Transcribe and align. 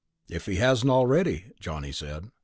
"If 0.31 0.47
he 0.47 0.55
hasn't 0.55 0.89
already," 0.89 1.51
Johnny 1.59 1.91
said. 1.91 2.31